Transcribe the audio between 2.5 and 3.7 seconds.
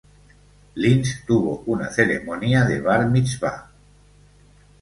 de Bar Mitzvah.